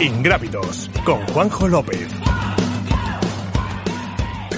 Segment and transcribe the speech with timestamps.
[0.00, 2.29] Ingrávidos con Juanjo López.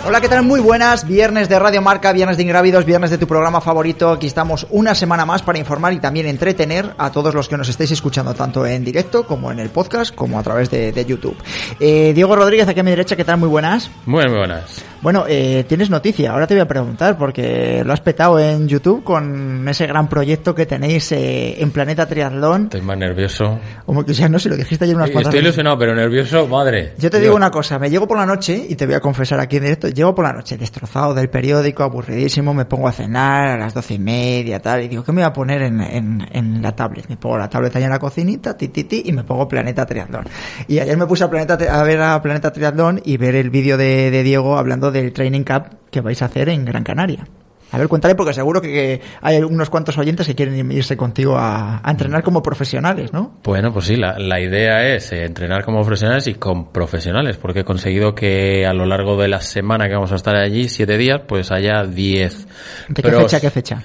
[0.04, 0.42] Hola, ¿qué tal?
[0.42, 1.06] Muy buenas.
[1.06, 4.10] Viernes de Radio Marca, viernes de Ingrávidos, viernes de tu programa favorito.
[4.10, 7.68] Aquí estamos una semana más para informar y también entretener a todos los que nos
[7.68, 11.36] estéis escuchando, tanto en directo como en el podcast, como a través de, de YouTube.
[11.78, 13.38] Eh, Diego Rodríguez, aquí a mi derecha, ¿qué tal?
[13.38, 13.90] Muy buenas.
[14.04, 14.84] Muy, muy buenas.
[15.02, 16.32] Bueno, eh, tienes noticia.
[16.32, 20.52] Ahora te voy a preguntar, porque lo has petado en YouTube con ese gran proyecto
[20.54, 22.64] que tenéis eh, en Planeta Triatlón.
[22.64, 23.58] Estoy más nervioso.
[23.86, 25.54] Como que ya no sé, lo dijiste ayer unas cuantas Estoy veces.
[25.54, 26.94] ilusionado, pero nervioso, madre.
[26.98, 27.22] Yo te Dios.
[27.22, 29.62] digo una cosa, me llego por la noche, y te voy a confesar aquí en
[29.64, 33.74] directo, llego por la noche destrozado del periódico, aburridísimo, me pongo a cenar a las
[33.74, 37.08] doce y media, tal, y digo, ¿qué me voy a poner en, en, la tablet?
[37.08, 39.86] Me pongo la tablet ahí en la cocinita, ti, ti, ti, y me pongo Planeta
[39.86, 40.24] Triatlón.
[40.68, 43.76] Y ayer me puse a, Planeta, a ver a Planeta Triatlón y ver el vídeo
[43.76, 47.26] de, de Diego hablando del Training Cup que vais a hacer en Gran Canaria.
[47.72, 51.80] A ver, cuéntale, porque seguro que, hay unos cuantos oyentes que quieren irse contigo a,
[51.82, 53.38] a entrenar como profesionales, ¿no?
[53.42, 57.60] Bueno, pues sí, la, la idea es eh, entrenar como profesionales y con profesionales, porque
[57.60, 60.98] he conseguido que a lo largo de la semana que vamos a estar allí, siete
[60.98, 62.46] días, pues haya diez.
[62.88, 63.82] ¿De qué fecha qué fecha?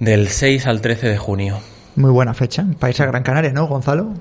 [0.00, 1.58] Del 6 al 13 de junio.
[1.94, 4.14] Muy buena fecha, para irse a Gran Canaria, ¿no, Gonzalo?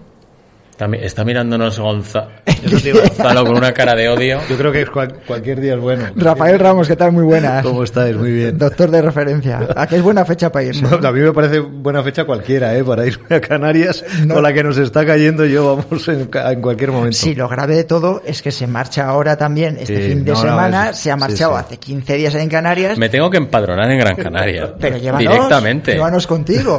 [0.77, 2.27] Está, mi- está mirándonos Gonza-
[2.93, 4.39] Gonzalo con una cara de odio.
[4.47, 6.03] Yo creo que es cual- cualquier día es bueno.
[6.15, 7.13] Rafael Ramos, ¿qué tal?
[7.13, 7.63] Muy buenas.
[7.65, 8.15] ¿Cómo estáis?
[8.15, 8.59] Muy bien.
[8.59, 9.67] Doctor de referencia.
[9.75, 10.85] ¿A qué es buena fecha para irse?
[10.85, 12.83] A mí me parece buena fecha cualquiera, ¿eh?
[12.83, 14.35] Para irme a Canarias No.
[14.35, 16.25] con la que nos está cayendo yo, vamos, en,
[16.61, 17.17] cualquier momento.
[17.17, 20.31] Sí, lo grave de todo es que se marcha ahora también este Sí, fin de
[20.33, 20.89] no, no, semana.
[20.91, 21.59] es- se ha marchado sí.
[21.65, 22.99] hace 15 días en Canarias.
[22.99, 24.75] Me tengo que empadronar en Gran Canaria.
[24.79, 25.93] Pero llévanos, Directamente.
[25.93, 26.77] llévanos contigo.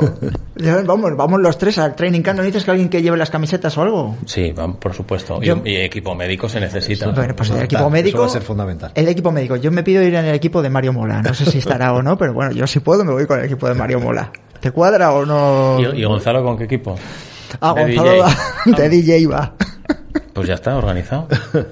[0.86, 2.38] Vamos, vamos los tres al training camp.
[2.38, 4.16] ¿No dices que alguien que lleve las camisetas o algo?
[4.26, 5.38] Sí, por supuesto.
[5.42, 7.08] Y, Yo- y equipo médico se necesita.
[7.10, 8.20] Bueno, pues el equipo eso médico.
[8.20, 8.92] va a ser fundamental.
[8.94, 9.56] El equipo médico.
[9.56, 11.22] Yo me pido ir en el equipo de Mario Mola.
[11.22, 13.46] No sé si estará o no, pero bueno, yo si puedo me voy con el
[13.46, 14.30] equipo de Mario Mola.
[14.60, 15.78] ¿Te cuadra o no?
[15.80, 16.96] ¿Y, y Gonzalo con qué equipo?
[17.60, 18.20] Ah, de Gonzalo DJ.
[18.20, 18.36] va-
[18.76, 19.54] de DJ va.
[20.38, 21.28] Pues ya está, organizado.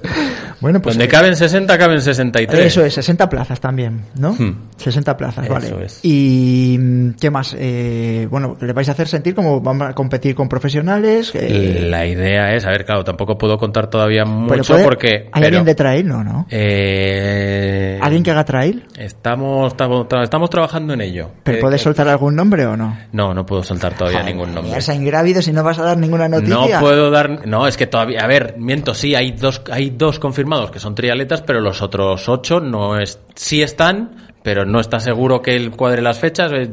[0.59, 2.65] Bueno, pues Donde caben 60, caben 63.
[2.65, 4.31] Eso es, 60 plazas también, ¿no?
[4.33, 4.69] Hmm.
[4.77, 5.85] 60 plazas, Eso vale.
[5.85, 5.99] es.
[6.01, 7.55] Y mm, ¿qué más?
[7.59, 11.31] Eh, bueno, le vais a hacer sentir como vamos a competir con profesionales.
[11.35, 15.09] eh, La idea es, a ver, claro, tampoco puedo contar todavía mucho puede- porque...
[15.31, 16.07] ¿Hay pero, alguien de trail?
[16.07, 16.47] No, ¿no?
[16.49, 18.83] eh, ¿Alguien que haga trail?
[18.97, 21.29] Estamos, estamos, estamos trabajando en ello.
[21.43, 22.97] ¿Pero Eh, puedes eh, soltar algún nombre o no?
[23.11, 24.73] No, no puedo soltar todavía Joder, ningún nombre.
[24.73, 26.79] Ya se ingrávidos y no vas a dar ninguna No noticia.
[26.79, 30.71] puedo dar, no, es que todavía, a ver, miento, sí, hay dos, hay dos confirmados
[30.71, 35.41] que son triatletas, pero los otros ocho no es, sí están, pero no está seguro
[35.41, 36.69] que él cuadre las fechas eh,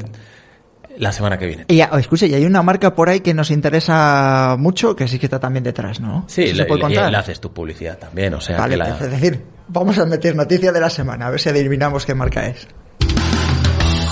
[0.97, 1.65] la semana que viene.
[1.67, 5.07] Y ya, oh, escuche, y hay una marca por ahí que nos interesa mucho, que
[5.07, 6.23] sí que está también detrás, ¿no?
[6.27, 7.11] Sí, ¿Eso le, puede contar?
[7.11, 10.35] le haces tu publicidad también, o sea, Vale, que la- es decir, vamos a meter
[10.35, 12.67] noticia de la semana, a ver si adivinamos qué marca es.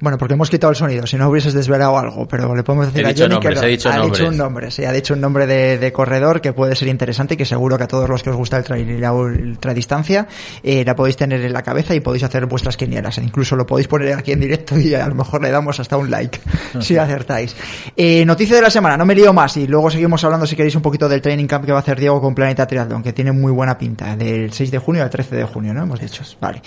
[0.00, 3.00] Bueno, porque hemos quitado el sonido, si no hubieses desvelado algo, pero le podemos decir
[3.02, 4.18] He a dicho Johnny nombres, que he dicho ha nombres.
[4.18, 7.34] dicho un nombre, sí, ha dicho un nombre de, de corredor que puede ser interesante
[7.34, 10.26] y que seguro que a todos los que os gusta el trail y la ultradistancia
[10.62, 13.16] eh, la podéis tener en la cabeza y podéis hacer vuestras quinielas.
[13.16, 15.96] E incluso lo podéis poner aquí en directo y a lo mejor le damos hasta
[15.96, 16.38] un like
[16.80, 17.56] si acertáis.
[17.96, 20.74] Eh, noticia de la semana, no me lío más y luego seguimos hablando si queréis
[20.74, 23.32] un poquito del training camp que va a hacer Diego con Planeta Triathlon, que tiene
[23.32, 25.84] muy buena pinta, del 6 de junio al 13 de junio, ¿no?
[25.84, 26.22] Hemos dicho.
[26.42, 26.60] Vale.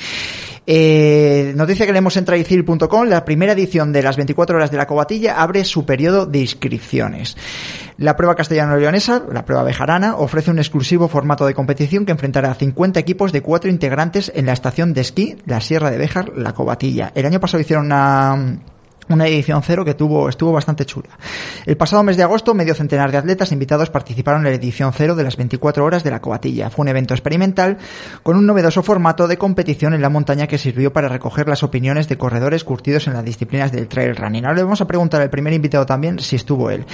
[0.69, 4.85] Eh, noticia que leemos en traicil.com, la primera edición de las 24 horas de la
[4.85, 7.37] cobatilla abre su periodo de inscripciones.
[7.97, 12.55] La prueba castellano-leonesa, la prueba bejarana, ofrece un exclusivo formato de competición que enfrentará a
[12.55, 16.53] 50 equipos de cuatro integrantes en la estación de esquí, la Sierra de Béjar, la
[16.53, 17.13] Cobatilla.
[17.15, 18.59] El año pasado hicieron una
[19.09, 21.09] una edición cero que tuvo, estuvo bastante chula.
[21.65, 25.15] El pasado mes de agosto, medio centenar de atletas invitados participaron en la edición cero
[25.15, 26.69] de las 24 horas de la coatilla.
[26.69, 27.77] Fue un evento experimental
[28.23, 32.07] con un novedoso formato de competición en la montaña que sirvió para recoger las opiniones
[32.07, 34.45] de corredores curtidos en las disciplinas del trail running.
[34.45, 36.85] Ahora le vamos a preguntar al primer invitado también si estuvo él.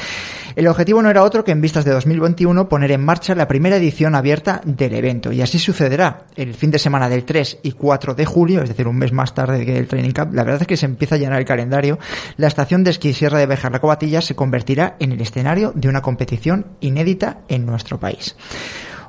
[0.55, 3.77] El objetivo no era otro que en vistas de 2021 poner en marcha la primera
[3.77, 8.13] edición abierta del evento y así sucederá el fin de semana del 3 y 4
[8.13, 10.33] de julio, es decir, un mes más tarde que el Training Camp.
[10.33, 11.97] La verdad es que se empieza a llenar el calendario
[12.37, 15.89] la estación de esquí Sierra de Bejar la Cobatilla se convertirá en el escenario de
[15.89, 18.35] una competición inédita en nuestro país.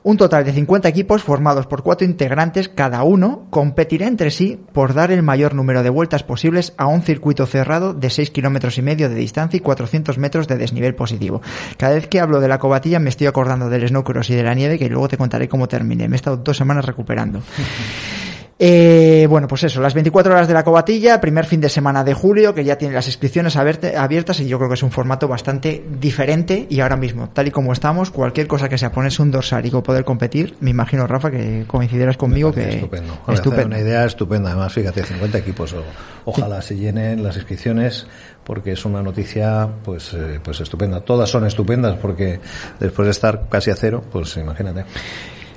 [0.04, 4.92] Un total de 50 equipos formados por cuatro integrantes cada uno competirá entre sí por
[4.92, 8.82] dar el mayor número de vueltas posibles a un circuito cerrado de 6 kilómetros y
[8.82, 11.40] medio de distancia y 400 metros de desnivel positivo.
[11.78, 14.52] Cada vez que hablo de la cobatilla me estoy acordando del snowcross y de la
[14.52, 16.06] nieve que luego te contaré cómo terminé.
[16.06, 17.40] Me he estado dos semanas recuperando.
[18.58, 22.14] Eh, bueno, pues eso, las 24 horas de la cobatilla, primer fin de semana de
[22.14, 25.84] julio, que ya tiene las inscripciones abiertas y yo creo que es un formato bastante
[26.00, 29.66] diferente y ahora mismo, tal y como estamos, cualquier cosa que sea ponerse un dorsal
[29.66, 32.78] y poder competir, me imagino, Rafa, que coincidirás conmigo que
[33.28, 33.66] estupendo.
[33.66, 35.74] Una idea estupenda, además, fíjate, 50 equipos,
[36.24, 38.06] ojalá se llenen las inscripciones
[38.44, 41.00] porque es una noticia pues eh, pues estupenda.
[41.00, 42.40] Todas son estupendas porque
[42.78, 44.84] después de estar casi a cero, pues imagínate.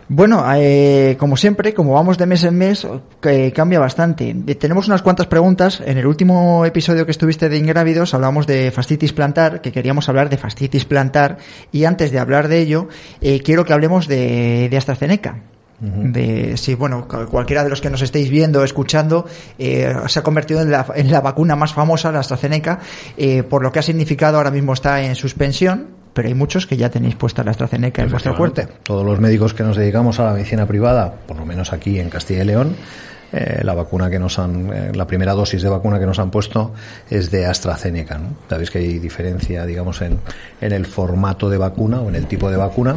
[0.10, 2.88] Bueno, eh, como siempre, como vamos de mes en mes,
[3.22, 4.30] que cambia bastante.
[4.48, 5.84] Eh, tenemos unas cuantas preguntas.
[5.86, 10.30] En el último episodio que estuviste de Ingrávidos hablamos de fascitis plantar, que queríamos hablar
[10.30, 11.40] de fascitis plantar.
[11.74, 12.88] Y antes de hablar de ello,
[13.20, 15.44] eh, quiero que hablemos de, de AstraZeneca.
[15.80, 19.28] De si, bueno, cualquiera de los que nos estéis viendo, escuchando,
[19.60, 22.80] eh, se ha convertido en la, en la, vacuna más famosa, la AstraZeneca,
[23.16, 26.78] eh, por lo que ha significado ahora mismo está en suspensión, pero hay muchos que
[26.78, 28.64] ya tenéis puesta la AstraZeneca en vuestro cuerpo.
[28.82, 32.10] Todos los médicos que nos dedicamos a la medicina privada, por lo menos aquí en
[32.10, 32.76] Castilla y León,
[33.32, 36.32] eh, la vacuna que nos han, eh, la primera dosis de vacuna que nos han
[36.32, 36.74] puesto
[37.10, 38.18] es de AstraZeneca.
[38.18, 38.30] ¿no?
[38.50, 40.20] Sabéis que hay diferencia, digamos, en,
[40.62, 42.96] en el formato de vacuna o en el tipo de vacuna.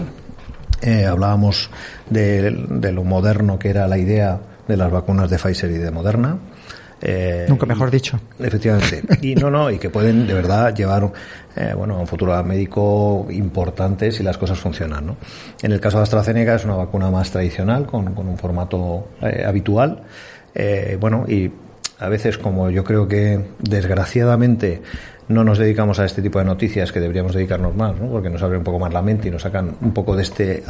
[0.82, 1.70] Eh, hablábamos
[2.08, 5.90] de, de, lo moderno que era la idea de las vacunas de Pfizer y de
[5.90, 6.38] Moderna.
[7.02, 8.20] Eh, Nunca mejor dicho.
[8.38, 9.02] Efectivamente.
[9.22, 11.10] Y no, no, y que pueden de verdad llevar
[11.56, 15.06] eh, bueno, a un futuro médico importante si las cosas funcionan.
[15.06, 15.16] ¿no?
[15.62, 19.44] En el caso de AstraZeneca es una vacuna más tradicional, con, con un formato eh,
[19.46, 20.02] habitual.
[20.98, 21.50] Bueno, y
[22.00, 24.82] a veces como yo creo que desgraciadamente
[25.30, 28.08] no nos dedicamos a este tipo de noticias que deberíamos dedicarnos más, ¿no?
[28.08, 30.64] porque nos abre un poco más la mente y nos sacan un poco de este,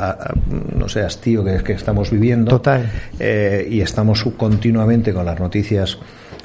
[0.76, 2.50] no sé, hastío que, que estamos viviendo.
[2.50, 2.90] Total.
[3.18, 5.98] Eh, y estamos continuamente con las noticias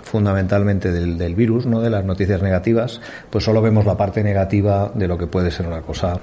[0.03, 4.91] fundamentalmente del, del virus, no de las noticias negativas, pues solo vemos la parte negativa
[4.95, 6.17] de lo que puede ser una cosa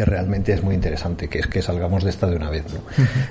[0.00, 2.64] que realmente es muy interesante, que es que salgamos de esta de una vez.
[2.72, 2.80] ¿no?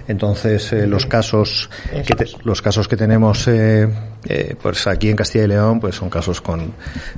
[0.07, 1.67] Entonces, eh, los casos
[2.05, 3.89] que te, los casos que tenemos eh,
[4.25, 6.73] eh, pues aquí en Castilla y León, pues son casos con,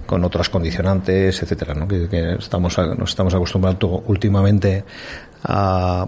[0.05, 1.85] con otras condicionantes, etcétera, ¿no?
[1.85, 4.85] que, que estamos nos estamos acostumbrando últimamente
[5.43, 6.07] a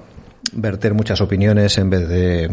[0.53, 2.49] verter muchas opiniones en vez de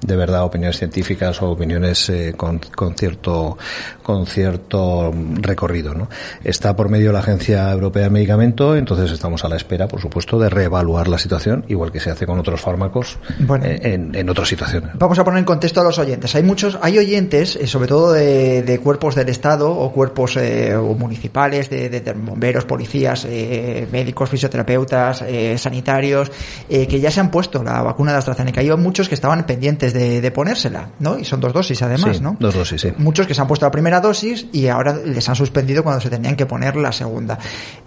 [0.00, 3.58] de verdad opiniones científicas o opiniones eh, con, con, cierto
[4.02, 5.94] con cierto recorrido.
[5.94, 6.08] ¿no?
[6.42, 10.00] Está por medio de la Agencia Europea de Medicamento, entonces estamos a la espera, por
[10.00, 14.14] supuesto, de reevaluar la situación, igual que se hace con otros fármacos bueno, eh, en,
[14.14, 14.90] en, otras situaciones.
[14.94, 16.34] Vamos a poner en contexto a los oyentes.
[16.34, 20.74] Hay muchos, hay oyentes, eh, sobre todo de, de, cuerpos del Estado o cuerpos eh,
[20.74, 26.30] o municipales, de, de, bomberos, policías, eh, médicos, fisioterapeutas, eh, sanitarios,
[26.68, 28.60] que ya se han puesto la vacuna de AstraZeneca.
[28.60, 31.18] Hay muchos que estaban pendientes de, de, ponérsela, ¿no?
[31.18, 32.36] Y son dos dosis además, sí, ¿no?
[32.38, 32.92] Dos dosis, sí.
[32.98, 36.10] Muchos que se han puesto la primera dosis y ahora les han suspendido cuando se
[36.10, 37.38] tenían que poner la segunda.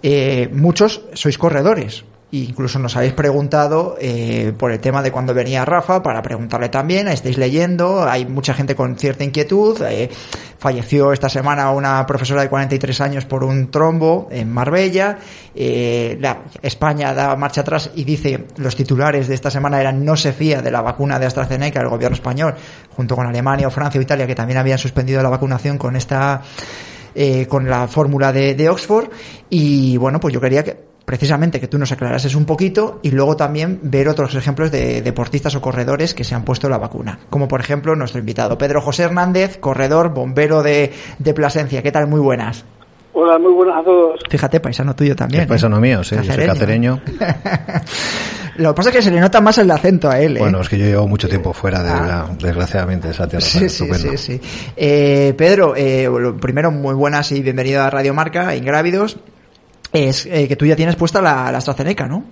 [0.02, 2.04] Eh, muchos sois corredores.
[2.30, 7.08] Incluso nos habéis preguntado eh, por el tema de cuando venía Rafa para preguntarle también.
[7.08, 9.80] Estáis leyendo, hay mucha gente con cierta inquietud.
[9.88, 10.10] Eh,
[10.58, 15.18] falleció esta semana una profesora de 43 años por un trombo en Marbella.
[15.54, 20.14] Eh, la, España da marcha atrás y dice los titulares de esta semana eran no
[20.14, 22.54] se fía de la vacuna de AstraZeneca el gobierno español,
[22.94, 26.42] junto con Alemania o Francia o Italia que también habían suspendido la vacunación con esta
[27.14, 29.08] eh, con la fórmula de, de Oxford.
[29.48, 33.34] Y bueno, pues yo quería que precisamente que tú nos aclarases un poquito y luego
[33.34, 37.18] también ver otros ejemplos de deportistas o corredores que se han puesto la vacuna.
[37.30, 41.82] Como por ejemplo nuestro invitado Pedro José Hernández, corredor, bombero de, de Plasencia.
[41.82, 42.08] ¿Qué tal?
[42.08, 42.66] Muy buenas.
[43.14, 44.20] Hola, muy buenas a todos.
[44.28, 45.44] Fíjate, paisano tuyo también.
[45.44, 45.80] Es paisano ¿eh?
[45.80, 46.36] mío, sí, cacereño.
[46.36, 47.00] yo soy cacereño.
[48.56, 50.36] Lo que pasa es que se le nota más el acento a él.
[50.36, 50.40] ¿eh?
[50.40, 52.06] Bueno, es que yo llevo mucho tiempo fuera de ah.
[52.06, 53.46] la, desgraciadamente, esa tierra.
[53.46, 54.40] Sí, sí, sí, sí,
[54.76, 56.06] eh, Pedro, eh,
[56.38, 59.16] primero, muy buenas y bienvenido a Radio Marca, Ingrávidos
[59.92, 62.24] es eh, que tú ya tienes puesta la, la AstraZeneca, ¿no?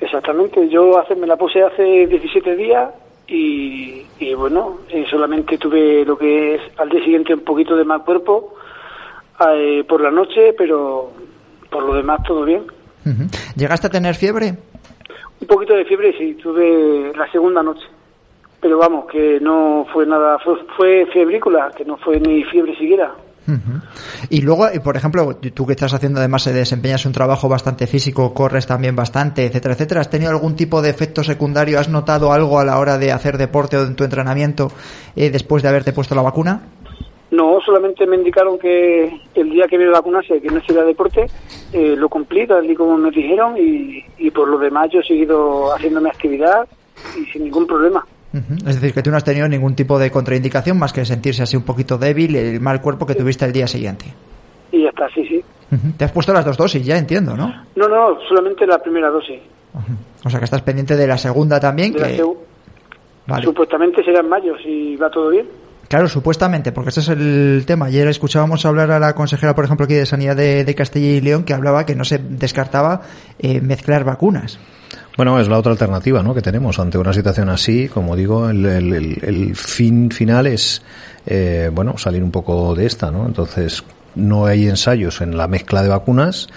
[0.00, 2.90] Exactamente, yo hace, me la puse hace 17 días
[3.28, 7.84] y, y bueno, eh, solamente tuve lo que es al día siguiente un poquito de
[7.84, 8.54] mal cuerpo
[9.54, 11.10] eh, por la noche, pero
[11.70, 12.62] por lo demás todo bien.
[13.06, 13.54] Uh -huh.
[13.56, 14.54] ¿Llegaste a tener fiebre?
[15.40, 17.86] Un poquito de fiebre, sí, tuve la segunda noche.
[18.60, 23.14] Pero vamos, que no fue nada, fue, fue febrícula, que no fue ni fiebre siquiera.
[24.28, 28.66] Y luego, por ejemplo, tú que estás haciendo además, desempeñas un trabajo bastante físico, corres
[28.66, 30.00] también bastante, etcétera, etcétera.
[30.02, 31.78] ¿Has tenido algún tipo de efecto secundario?
[31.78, 34.70] ¿Has notado algo a la hora de hacer deporte o en tu entrenamiento
[35.16, 36.62] eh, después de haberte puesto la vacuna?
[37.30, 39.04] No, solamente me indicaron que
[39.34, 41.26] el día que me vacunase, que no hiciera deporte,
[41.72, 45.04] eh, lo cumplí tal y como me dijeron y, y por lo demás yo he
[45.04, 46.66] seguido haciendo mi actividad
[47.16, 48.04] y sin ningún problema.
[48.32, 51.56] Es decir, que tú no has tenido ningún tipo de contraindicación más que sentirse así
[51.56, 54.06] un poquito débil, el mal cuerpo que tuviste el día siguiente.
[54.70, 55.44] Y ya está, sí, sí.
[55.96, 57.48] Te has puesto las dos dosis, ya entiendo, ¿no?
[57.74, 59.40] No, no, solamente la primera dosis.
[60.24, 62.24] O sea que estás pendiente de la segunda también, De la que...
[63.26, 63.44] Vale.
[63.44, 65.46] Supuestamente será en mayo, si va todo bien.
[65.88, 67.86] Claro, supuestamente, porque ese es el tema.
[67.86, 71.20] Ayer escuchábamos hablar a la consejera, por ejemplo, aquí de Sanidad de, de Castilla y
[71.20, 73.02] León, que hablaba que no se descartaba
[73.38, 74.58] eh, mezclar vacunas.
[75.20, 76.32] Bueno, es la otra alternativa ¿no?
[76.32, 77.88] que tenemos ante una situación así.
[77.88, 80.80] Como digo, el, fin final es
[81.26, 83.10] eh, bueno salir un poco de esta.
[83.10, 83.26] ¿no?
[83.26, 83.84] Entonces,
[84.14, 86.48] no hay ensayos en la mezcla de vacunas,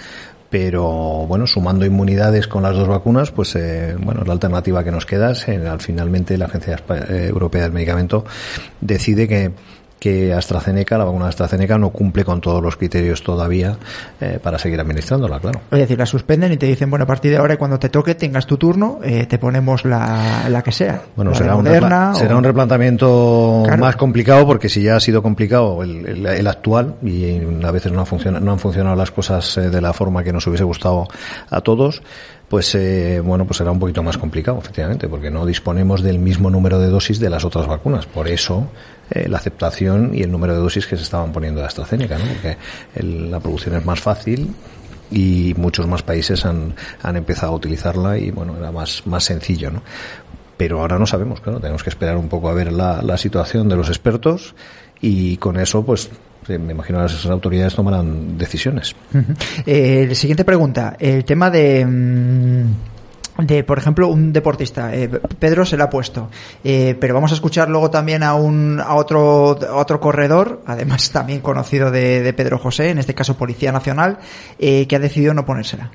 [0.48, 0.82] pero
[1.26, 5.32] bueno, sumando inmunidades con las dos vacunas, pues eh, bueno, la alternativa que nos queda
[5.32, 8.24] es, al finalmente la Agencia eh, Europea del Medicamento
[8.80, 9.52] decide que
[10.04, 13.78] que AstraZeneca, la vacuna de AstraZeneca, no cumple con todos los criterios todavía
[14.20, 15.62] eh, para seguir administrándola, claro.
[15.70, 18.14] Es decir, la suspenden y te dicen, bueno, a partir de ahora, cuando te toque,
[18.14, 21.00] tengas tu turno, eh, te ponemos la, la que sea.
[21.16, 23.80] Bueno, La será un, Moderna repla- será o- un replanteamiento Claro.
[23.80, 27.90] más complicado porque si ya ha sido complicado el, el- el actual y a veces
[27.90, 31.08] no, funciona- no han funcionado las cosas eh, de la forma que nos hubiese gustado
[31.50, 32.02] a todos,
[32.48, 36.50] pues eh, bueno, pues será un poquito más complicado, efectivamente, porque no disponemos del mismo
[36.50, 38.04] número de dosis de las otras vacunas.
[38.06, 38.68] Por eso
[39.14, 42.24] eh, la aceptación y el número de dosis que se estaban poniendo de AstraZeneca, ¿no?
[42.26, 42.56] Porque
[42.96, 44.54] el- la producción es más fácil
[45.10, 49.70] y muchos más países han, han empezado a utilizarla y bueno, era más, más sencillo,
[49.70, 49.82] ¿no?
[50.56, 53.68] Pero ahora no sabemos, claro, tenemos que esperar un poco a ver la, la situación
[53.68, 54.54] de los expertos
[55.00, 56.08] y con eso, pues,
[56.48, 58.94] eh, me imagino que las autoridades tomarán decisiones.
[59.66, 60.96] Eh, siguiente pregunta.
[60.98, 61.84] El tema de.
[61.84, 62.64] mm,
[63.38, 66.30] De, por ejemplo, un deportista, eh, Pedro se la ha puesto,
[66.62, 71.10] eh, pero vamos a escuchar luego también a un a otro a otro corredor, además
[71.12, 74.18] también conocido de, de Pedro José, en este caso Policía Nacional,
[74.60, 75.90] eh, que ha decidido no ponérsela.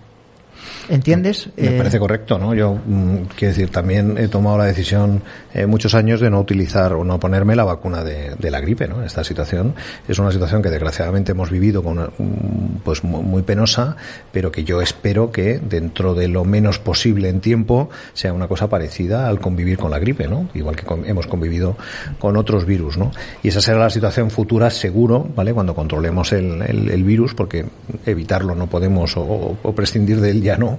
[0.90, 1.50] ¿Entiendes?
[1.56, 2.54] Me Eh, parece correcto, ¿no?
[2.56, 5.22] Yo, mm, quiero decir, también he tomado la decisión
[5.54, 8.88] eh, muchos años de no utilizar o no ponerme la vacuna de, de la gripe,
[8.88, 9.04] ¿no?
[9.04, 9.76] Esta situación
[10.08, 13.96] es una situación que desgraciadamente hemos vivido con mm, pues mu- muy penosa,
[14.32, 18.68] pero que yo espero que dentro de lo menos posible en tiempo sea una cosa
[18.68, 20.50] parecida al convivir con la gripe, ¿no?
[20.56, 21.78] Igual que con- hemos convivido
[22.20, 23.12] con otros virus, ¿no?
[23.44, 25.54] Y esa será la situación futura seguro, ¿vale?
[25.54, 27.66] Cuando controlemos el, el- el virus, porque
[28.08, 30.79] evitarlo no podemos o- o prescindir de él ya no,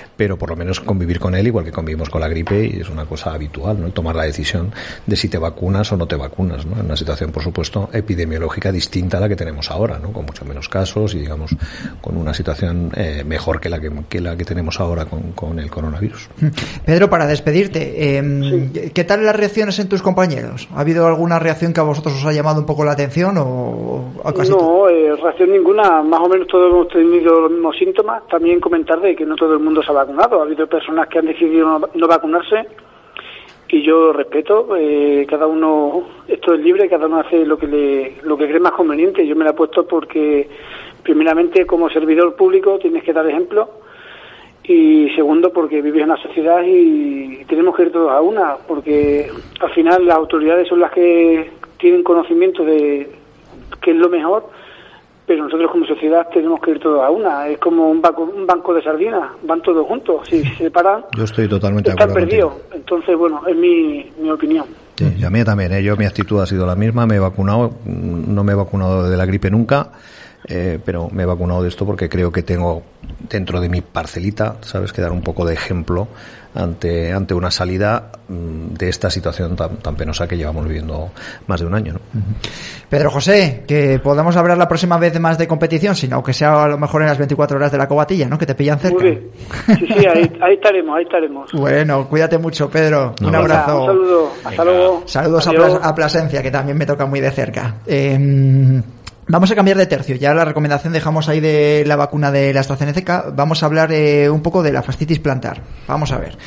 [0.21, 2.89] pero por lo menos convivir con él igual que convivimos con la gripe y es
[2.91, 3.87] una cosa habitual, ¿no?
[3.87, 4.71] El tomar la decisión
[5.03, 6.79] de si te vacunas o no te vacunas, ¿no?
[6.79, 10.13] En una situación, por supuesto, epidemiológica distinta a la que tenemos ahora, ¿no?
[10.13, 11.55] Con mucho menos casos y, digamos,
[12.01, 15.57] con una situación eh, mejor que la que, que la que tenemos ahora con, con
[15.57, 16.29] el coronavirus.
[16.85, 20.69] Pedro, para despedirte, eh, ¿qué tal las reacciones en tus compañeros?
[20.75, 24.11] ¿Ha habido alguna reacción que a vosotros os ha llamado un poco la atención o,
[24.23, 24.51] o casi?
[24.51, 26.03] No, eh, reacción ninguna.
[26.03, 28.21] Más o menos todos hemos tenido los mismos síntomas.
[28.27, 30.10] También comentar de que no todo el mundo se ha vacunado.
[30.19, 32.67] Ha habido personas que han decidido no, vacunarse
[33.67, 34.75] y yo respeto.
[34.75, 38.59] eh, cada uno, esto es libre, cada uno hace lo que le, lo que cree
[38.59, 39.25] más conveniente.
[39.25, 40.49] Yo me la he puesto porque,
[41.03, 43.69] primeramente, como servidor público tienes que dar ejemplo
[44.63, 49.29] y segundo porque vives en una sociedad y tenemos que ir todos a una porque
[49.59, 53.09] al final las autoridades son las que tienen conocimiento de
[53.81, 54.45] qué es lo mejor
[55.31, 57.47] pero nosotros como sociedad tenemos que ir todos a una.
[57.47, 59.31] Es como un banco, un banco de sardinas.
[59.43, 60.27] Van todos juntos.
[60.27, 62.51] Si se separan Yo estoy totalmente de están acuerdo perdidos.
[62.55, 62.75] contigo.
[62.75, 64.65] entonces bueno es mi, mi opinión.
[64.97, 65.81] Sí, y a mí también, ¿eh?
[65.81, 69.15] yo mi actitud ha sido la misma, me he vacunado, no me he vacunado de
[69.15, 69.93] la gripe nunca,
[70.49, 72.83] eh, pero me he vacunado de esto porque creo que tengo
[73.29, 76.09] dentro de mi parcelita, sabes, que dar un poco de ejemplo
[76.53, 81.11] ante, ante una salida mm, de esta situación tan, tan penosa que llevamos viviendo
[81.47, 81.93] más de un año.
[81.93, 81.99] ¿no?
[82.89, 86.67] Pedro José, que podamos hablar la próxima vez más de competición, sino que sea a
[86.67, 88.37] lo mejor en las 24 horas de la cobatilla, ¿no?
[88.37, 89.01] Que te pillan cerca.
[89.01, 89.29] muy bien
[89.79, 93.15] sí sí ahí, ahí estaremos ahí estaremos Bueno, cuídate mucho, Pedro.
[93.21, 93.81] Un abrazo.
[93.81, 95.65] un saludo hasta luego Saludos a, Adiós.
[95.73, 97.75] Plas- a Plasencia, que también me toca muy de cerca.
[97.87, 98.81] Eh,
[99.31, 100.15] vamos a cambiar de tercio.
[100.15, 103.25] Ya la recomendación dejamos ahí de la vacuna de la AstraZeneca.
[103.33, 105.61] Vamos a hablar eh, un poco de la fascitis plantar.
[105.87, 106.37] Vamos a ver.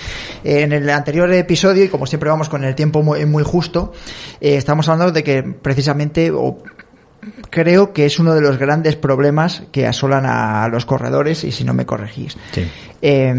[0.45, 3.93] Eh, en el anterior episodio, y como siempre vamos con el tiempo muy, muy justo,
[4.41, 6.31] eh, estamos hablando de que precisamente...
[6.31, 6.59] o
[7.49, 11.65] Creo que es uno de los grandes problemas que asolan a los corredores y si
[11.65, 12.37] no me corregís.
[12.53, 12.71] Sí.
[13.01, 13.35] Eh,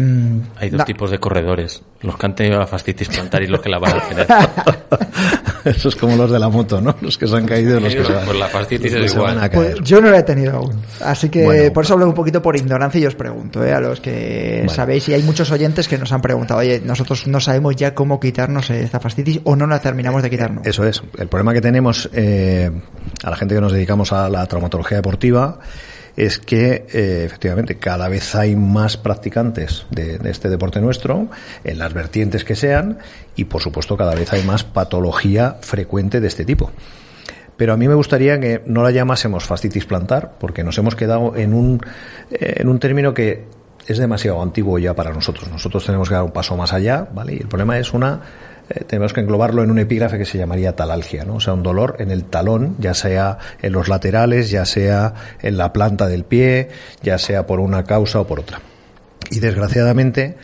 [0.58, 3.68] Hay dos tipos de corredores, los que han tenido la fascitis plantar y los que
[3.68, 4.26] la van a tener.
[5.76, 6.94] Eso es como los de la moto, ¿no?
[7.00, 9.38] Los que se han caído y los que se van, Pues la que es igual.
[9.38, 9.74] a caer.
[9.76, 10.80] Pues yo no la he tenido aún.
[11.00, 11.72] Así que Bueno.
[11.72, 13.72] por eso hablo un poquito por ignorancia y os pregunto, ¿eh?
[13.72, 17.40] a los que sabéis, y hay muchos oyentes que nos han preguntado, oye, nosotros no
[17.40, 20.66] sabemos ya cómo quitarnos esta fascitis o no la terminamos de quitarnos.
[20.66, 21.02] Eso es.
[21.18, 22.70] El problema que tenemos eh,
[23.24, 25.58] a la gente que nos dedicamos a la traumatología deportiva
[26.16, 31.28] es que eh, efectivamente cada vez hay más practicantes de, este deporte nuestro,
[31.62, 32.98] en las vertientes que sean,
[33.36, 36.72] y por supuesto cada vez hay más patología frecuente de este tipo.
[37.56, 41.36] Pero a mí me gustaría que no la llamásemos fascitis plantar, porque nos hemos quedado
[41.36, 41.80] en un,
[42.30, 43.44] eh, en un término que
[43.86, 45.48] es demasiado antiguo ya para nosotros.
[45.50, 47.34] Nosotros tenemos que dar un paso más allá, ¿vale?
[47.34, 48.20] Y el problema es una
[48.68, 51.36] eh, tenemos que englobarlo en un epígrafe que se llamaría talalgia, ¿no?
[51.36, 55.56] O sea, un dolor en el talón, ya sea en los laterales, ya sea en
[55.56, 56.68] la planta del pie,
[57.02, 58.60] ya sea por una causa o por otra.
[59.30, 60.36] Y desgraciadamente,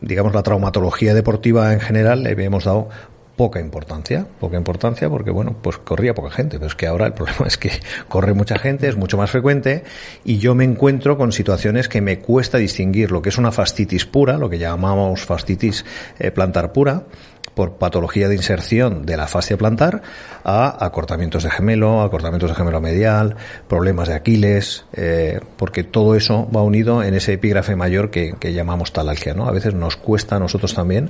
[0.00, 2.88] digamos, la traumatología deportiva en general le hemos dado
[3.36, 7.12] poca importancia, poca importancia porque bueno, pues corría poca gente, pero es que ahora el
[7.14, 7.70] problema es que
[8.08, 9.84] corre mucha gente, es mucho más frecuente
[10.24, 14.06] y yo me encuentro con situaciones que me cuesta distinguir lo que es una fastitis
[14.06, 15.84] pura, lo que llamamos fastitis
[16.18, 17.04] eh, plantar pura,
[17.56, 20.02] por patología de inserción de la fascia plantar
[20.44, 23.36] a acortamientos de gemelo, acortamientos de gemelo medial,
[23.66, 28.92] problemas de Aquiles, eh, porque todo eso va unido en ese epígrafe mayor que, llamamos
[28.92, 29.32] talalgia.
[29.32, 29.48] ¿no?
[29.48, 31.08] A veces nos cuesta a nosotros también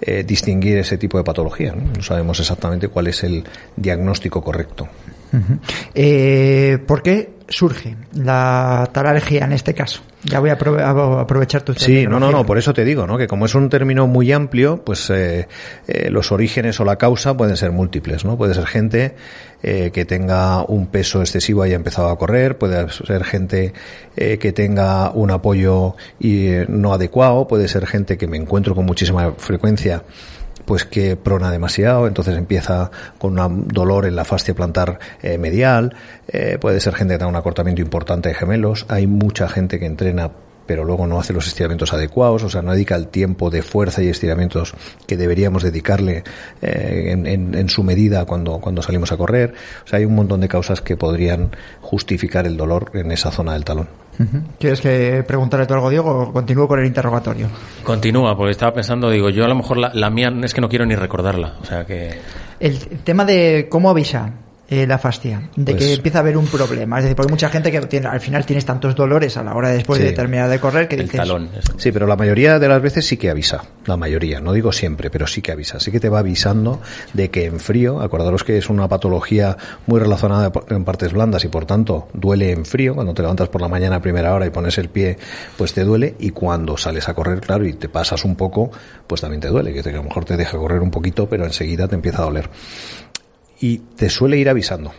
[0.00, 1.72] eh, distinguir ese tipo de patología.
[1.72, 2.02] ¿no?
[2.02, 3.44] sabemos exactamente cuál es el
[3.76, 4.88] diagnóstico correcto.
[5.94, 10.02] Eh, ¿Por qué surge la talalgia en este caso?
[10.24, 13.18] Ya voy a, aprovechar tu Sí, no, no, no, por eso te digo, ¿no?
[13.18, 15.48] Que como es un término muy amplio, pues eh,
[15.86, 18.38] eh, los orígenes o la causa pueden ser múltiples, ¿no?
[18.38, 19.14] Puede ser gente
[19.62, 23.74] eh, que tenga un peso excesivo y haya empezado a correr, puede ser gente
[24.14, 29.32] que tenga un apoyo y, no adecuado, puede ser gente que me encuentro con muchísima
[29.32, 30.04] frecuencia
[30.64, 35.94] pues que prona demasiado, entonces empieza con un dolor en la fascia plantar eh, medial,
[36.28, 39.86] eh, puede ser gente que tenga un acortamiento importante de gemelos, hay mucha gente que
[39.86, 40.30] entrena
[40.66, 44.02] pero luego no hace los estiramientos adecuados, o sea, no dedica el tiempo de fuerza
[44.02, 44.74] y estiramientos
[45.06, 46.24] que deberíamos dedicarle
[46.62, 49.54] eh, en, en, su medida cuando, cuando salimos a correr.
[49.84, 51.50] O sea, hay un montón de causas que podrían
[51.82, 54.03] justificar el dolor en esa zona del talón.
[54.58, 57.48] ¿Quieres que preguntarle tú algo, Diego, o continúo con el interrogatorio?
[57.82, 60.86] Continúa, porque estaba pensando, digo, yo a lo mejor la, mía es que no quiero
[60.86, 61.54] ni recordarla.
[61.60, 62.18] O sea que.
[62.60, 64.32] El tema de cómo avisa
[64.74, 66.98] eh, la fascia, de que pues empieza a haber un problema.
[66.98, 69.68] Es decir, porque mucha gente que tiene, al final tienes tantos dolores a la hora
[69.68, 71.50] de después de terminar de correr que el talón.
[71.76, 73.64] Sí, pero la mayoría de las veces sí que avisa.
[73.86, 75.78] La mayoría, no digo siempre, pero sí que avisa.
[75.78, 76.80] Sí que te va avisando
[77.12, 79.56] de que en frío, acordaros que es una patología
[79.86, 82.94] muy relacionada en partes blandas y por tanto duele en frío.
[82.94, 85.18] Cuando te levantas por la mañana a primera hora y pones el pie,
[85.56, 86.14] pues te duele.
[86.18, 88.70] Y cuando sales a correr, claro, y te pasas un poco,
[89.06, 89.72] pues también te duele.
[89.72, 92.48] Que a lo mejor te deja correr un poquito, pero enseguida te empieza a doler
[93.64, 94.92] y te suele ir avisando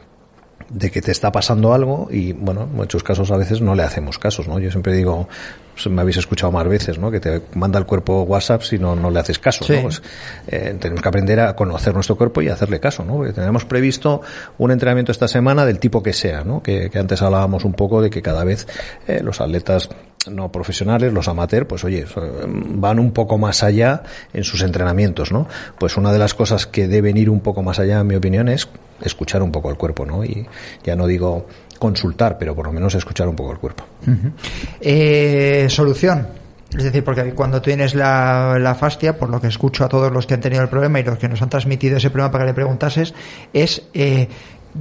[0.69, 3.83] de que te está pasando algo y bueno, en muchos casos a veces no le
[3.83, 4.57] hacemos casos, ¿no?
[4.57, 5.27] Yo siempre digo,
[5.75, 7.11] pues, me habéis escuchado más veces, ¿no?
[7.11, 9.83] Que te manda el cuerpo WhatsApp si no, no le haces caso, ¿no?
[9.83, 10.01] Pues,
[10.47, 13.17] eh, tenemos que aprender a conocer nuestro cuerpo y hacerle caso, ¿no?
[13.17, 14.21] Porque tenemos previsto
[14.57, 16.63] un entrenamiento esta semana del tipo que sea, ¿no?
[16.63, 18.65] Que, antes hablábamos un poco de que cada vez
[19.07, 19.89] eh, los atletas
[20.27, 22.05] no profesionales, los amateurs, pues oye,
[22.47, 25.47] van un poco más allá en sus entrenamientos, ¿no?
[25.79, 28.49] Pues una de las cosas que deben ir un poco más allá, en mi opinión,
[28.49, 28.67] es
[29.01, 30.23] escuchar un poco el cuerpo, ¿no?
[30.23, 30.47] Y
[30.83, 31.47] ya no digo
[31.79, 33.85] consultar, pero por lo menos escuchar un poco el cuerpo.
[34.79, 36.27] Eh, solución.
[36.75, 40.25] Es decir, porque cuando tienes la, la, fascia, por lo que escucho a todos los
[40.25, 42.49] que han tenido el problema y los que nos han transmitido ese problema para que
[42.49, 43.13] le preguntases,
[43.53, 44.27] es eh,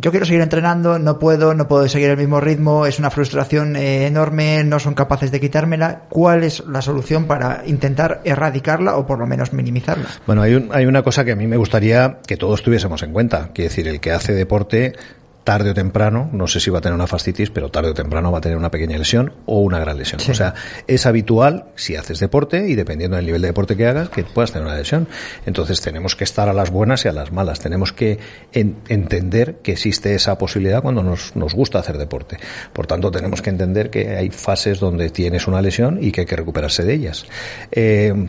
[0.00, 3.76] yo quiero seguir entrenando, no puedo, no puedo seguir el mismo ritmo, es una frustración
[3.76, 6.02] eh, enorme, no son capaces de quitármela.
[6.08, 10.06] ¿Cuál es la solución para intentar erradicarla o por lo menos minimizarla?
[10.26, 13.50] Bueno, hay, hay una cosa que a mí me gustaría que todos tuviésemos en cuenta,
[13.54, 14.94] que decir, el que hace deporte
[15.44, 18.32] tarde o temprano, no sé si va a tener una fascitis, pero tarde o temprano
[18.32, 20.20] va a tener una pequeña lesión o una gran lesión.
[20.28, 20.54] O sea,
[20.86, 24.52] es habitual si haces deporte y dependiendo del nivel de deporte que hagas, que puedas
[24.52, 25.06] tener una lesión.
[25.44, 27.60] Entonces tenemos que estar a las buenas y a las malas.
[27.60, 28.18] Tenemos que
[28.52, 32.38] entender que existe esa posibilidad cuando nos, nos gusta hacer deporte.
[32.72, 36.26] Por tanto, tenemos que entender que hay fases donde tienes una lesión y que hay
[36.26, 37.26] que recuperarse de ellas.
[37.70, 38.28] Eh,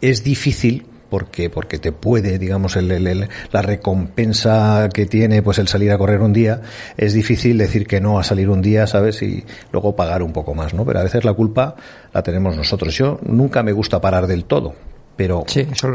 [0.00, 5.92] es difícil porque porque te puede digamos el, la recompensa que tiene pues el salir
[5.92, 6.62] a correr un día
[6.96, 10.54] es difícil decir que no a salir un día sabes y luego pagar un poco
[10.54, 11.76] más no pero a veces la culpa
[12.14, 12.96] la tenemos nosotros.
[12.96, 14.74] Yo nunca me gusta parar del todo
[15.14, 15.44] pero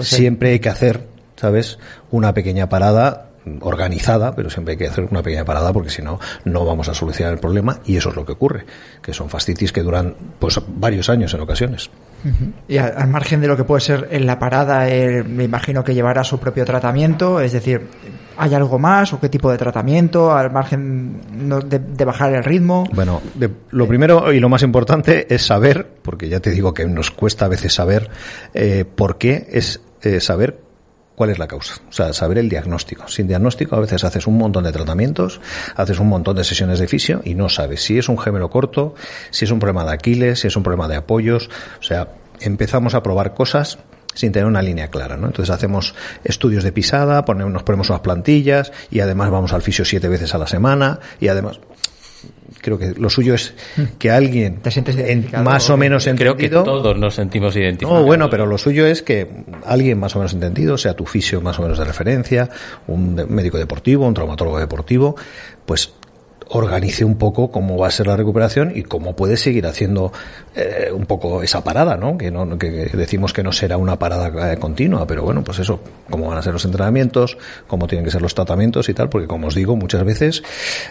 [0.01, 1.80] siempre hay que hacer sabes
[2.12, 3.32] una pequeña parada
[3.62, 6.94] organizada, pero siempre hay que hacer una pequeña parada porque si no, no vamos a
[6.94, 8.66] solucionar el problema y eso es lo que ocurre,
[9.02, 11.90] que son fastitis que duran pues varios años en ocasiones.
[12.68, 15.94] Y al, margen de lo que puede ser en la parada, eh, me imagino que
[15.94, 17.88] llevará su propio tratamiento, es decir,
[18.38, 21.22] ¿hay algo más o qué tipo de tratamiento al margen
[21.70, 22.88] de, bajar el ritmo?
[22.94, 23.22] Bueno,
[23.70, 27.46] lo primero y lo más importante es saber, porque ya te digo que nos cuesta
[27.46, 28.10] a veces saber
[28.54, 30.66] eh, por qué, es eh, saber
[31.17, 31.82] cuál es la causa.
[31.89, 33.08] O sea, saber el diagnóstico.
[33.08, 35.41] Sin diagnóstico a veces haces un montón de tratamientos,
[35.75, 38.93] haces un montón de sesiones de fisio y no sabes si es un gemelo corto,
[39.32, 41.49] si es un problema de Aquiles, si es un problema de apoyos.
[41.80, 43.80] O sea, empezamos a probar cosas
[44.13, 45.25] sin tener una línea clara, ¿no?
[45.25, 49.86] Entonces hacemos estudios de pisada, ponemos, nos ponemos unas plantillas y además vamos al fisio
[49.86, 51.60] siete veces a la semana y además
[52.67, 53.53] creo que lo suyo es
[53.97, 56.63] que alguien ¿Te sientes en- más o menos Creo que entendido.
[56.63, 58.01] todos nos sentimos identificados.
[58.01, 59.30] no, bueno, pero lo suyo es que
[59.65, 62.49] alguien más o menos entendido, sea tu fisio más o menos de referencia,
[62.88, 65.15] un médico deportivo, un traumatólogo deportivo,
[65.65, 65.93] pues
[66.50, 70.12] organice un poco cómo va a ser la recuperación y cómo puede seguir haciendo
[70.56, 72.18] eh, un poco esa parada, ¿no?
[72.18, 75.80] Que, no que decimos que no será una parada eh, continua, pero bueno, pues eso,
[76.10, 79.28] cómo van a ser los entrenamientos, cómo tienen que ser los tratamientos y tal, porque
[79.28, 80.44] como os digo, muchas veces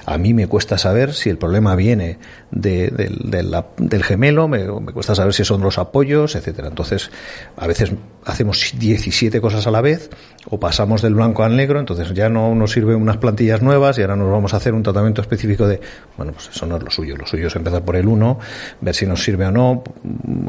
[0.04, 2.18] a mí me cuesta saber si el problema viene
[2.50, 6.68] de- del- gemelo, me, me cuesta saber si son los apoyos, etcétera.
[6.68, 7.10] Entonces,
[7.56, 7.92] a veces
[8.26, 10.10] hacemos 17 cosas a la vez
[10.50, 14.02] o pasamos del blanco al negro, entonces ya no nos sirven unas plantillas nuevas y
[14.02, 15.80] ahora nos vamos a hacer un tratamiento específico de,
[16.16, 18.38] bueno, pues eso no es lo suyo, lo suyo es empezar por el 1,
[18.80, 19.84] ver si nos sirve o no,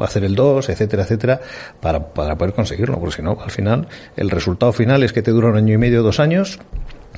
[0.00, 1.40] hacer el 2, etcétera, etcétera,
[1.80, 5.30] para, para poder conseguirlo, porque si no, al final, el resultado final es que te
[5.30, 6.58] dura un año y medio, dos años,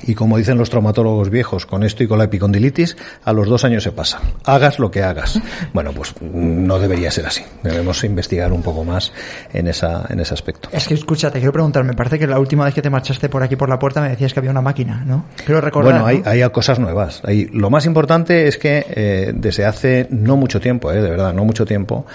[0.03, 3.63] y como dicen los traumatólogos viejos, con esto y con la epicondilitis, a los dos
[3.65, 4.19] años se pasa.
[4.45, 5.39] Hagas lo que hagas.
[5.73, 7.43] Bueno, pues mm, no debería ser así.
[7.63, 9.13] Debemos investigar un poco más
[9.53, 10.69] en, esa, en ese aspecto.
[10.71, 13.29] Es que, escucha, te quiero preguntar, me parece que la última vez que te marchaste
[13.29, 15.25] por aquí por la puerta me decías que había una máquina, ¿no?
[15.45, 16.29] Quiero recordar, Bueno, hay, ¿no?
[16.29, 17.21] hay cosas nuevas.
[17.23, 21.33] Hay, lo más importante es que eh, desde hace no mucho tiempo, eh, de verdad,
[21.33, 22.05] no mucho tiempo,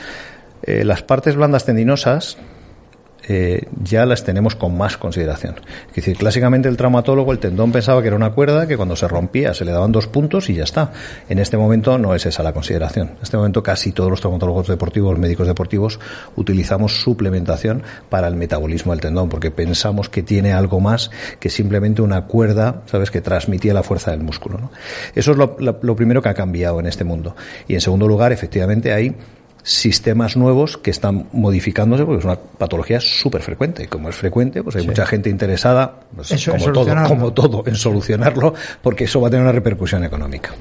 [0.63, 2.37] eh, las partes blandas tendinosas
[3.29, 5.57] eh, ya las tenemos con más consideración.
[5.89, 9.09] Es decir, clásicamente el traumatólogo, el tendón pensaba que era una cuerda que cuando se
[9.09, 10.93] rompía se le daban dos puntos y ya está.
[11.29, 13.09] En este momento no es esa la consideración.
[13.09, 15.99] En este momento casi todos los traumatólogos deportivos, médicos deportivos,
[16.37, 21.11] utilizamos suplementación para el metabolismo del tendón porque pensamos que tiene algo más
[21.41, 24.71] que simplemente una cuerda, sabes, que transmitía la fuerza del músculo.
[25.15, 27.35] Eso es lo- lo primero que ha cambiado en este mundo.
[27.67, 29.15] Y en segundo lugar, efectivamente, hay
[29.67, 33.83] sistemas nuevos que están modificándose porque es una patología súper frecuente.
[33.83, 37.65] Y como es frecuente, pues hay mucha gente interesada, pues, Eso, como, todo, como todo,
[37.67, 40.55] en solucionarlo, porque eso va a tener una repercusión económica.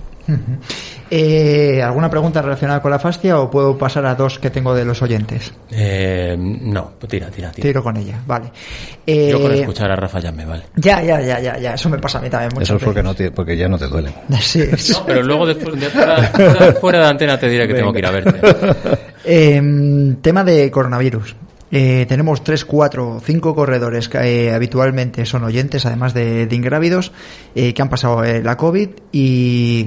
[1.11, 4.83] Eh, ¿Alguna pregunta relacionada con la fascia o puedo pasar a dos que tengo de
[4.85, 5.53] los oyentes?
[5.71, 7.63] Eh, no, tira, tira, tira.
[7.67, 8.51] Tiro con ella, vale.
[9.05, 10.63] Eh, Yo con escuchar a Rafa ya me vale.
[10.75, 13.01] Ya, ya, ya, ya, ya, eso me pasa a mí también muchas Eso es porque,
[13.01, 13.05] veces.
[13.05, 14.11] no te- porque ya no te duele.
[14.41, 14.63] Sí.
[14.93, 17.99] No, pero luego después de fuera, fuera- fuera de antena te diré que tengo que
[17.99, 18.39] ir a verte.
[19.25, 21.35] Eh, tema de coronavirus.
[21.77, 27.11] Eh, tenemos tres, cuatro, cinco corredores que eh, habitualmente son oyentes, además de, de ingrávidos,
[27.53, 29.85] eh, que han pasado eh, la COVID y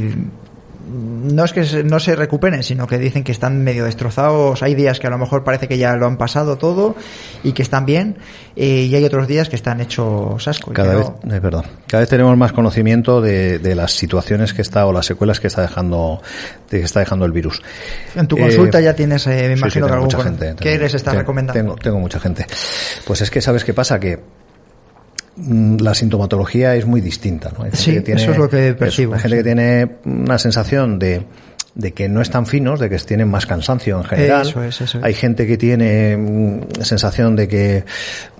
[0.90, 4.62] no es que no se recuperen, sino que dicen que están medio destrozados.
[4.62, 6.96] Hay días que a lo mejor parece que ya lo han pasado todo
[7.42, 8.16] y que están bien,
[8.57, 10.72] eh, y hay otros días que están hechos asco.
[10.72, 11.64] Cada que vez, no- verdad.
[11.87, 15.46] Cada vez tenemos más conocimiento de, de las situaciones que está o las secuelas que
[15.48, 16.22] está dejando,
[16.70, 17.62] de que está dejando el virus.
[18.14, 20.55] En tu Eh, consulta ya tienes, eh, me Sí, imagino sí, que tengo algún gente.
[20.59, 21.61] ¿Qué tengo- les estás tengo- recomendando?
[21.61, 22.46] Tengo, tengo mucha gente.
[23.07, 23.98] Pues es que, ¿sabes qué pasa?
[24.01, 24.18] Que
[25.81, 27.51] la sintomatología es muy distinta.
[27.57, 27.64] ¿no?
[27.64, 29.40] Hay gente Sí, que tiene- eso es lo que percibo, Hay gente sí.
[29.42, 31.22] que tiene una sensación de
[31.74, 34.42] de que no están finos, de que tienen más cansancio en general.
[34.48, 35.05] Eso es, eso es.
[35.05, 37.85] Hay gente que tiene mm, sensación de que,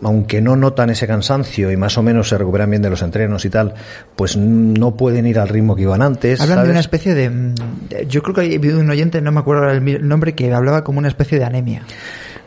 [0.03, 3.45] aunque no notan ese cansancio y más o menos se recuperan bien de los entrenos
[3.45, 3.75] y tal,
[4.17, 6.41] pues no pueden ir al ritmo que iban antes.
[6.41, 7.31] Hablan de una especie de.
[7.31, 7.55] mm,
[8.09, 11.07] Yo creo que hay un oyente, no me acuerdo el nombre, que hablaba como una
[11.09, 11.83] especie de anemia.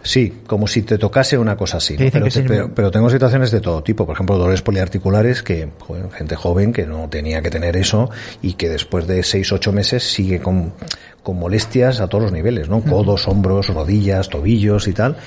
[0.04, 1.96] Sí, como si te tocase una cosa así.
[2.12, 4.06] Pero, te- pero, pero tengo situaciones de todo tipo.
[4.06, 8.10] Por ejemplo, dolores poliarticulares que, joder, gente joven que no tenía que tener eso
[8.42, 10.74] y que después de seis, ocho meses sigue con,
[11.22, 12.82] con molestias a todos los niveles, ¿no?
[12.82, 15.18] Codos, hombros, rodillas, tobillos y tal.